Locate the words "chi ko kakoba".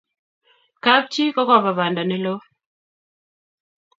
1.13-1.71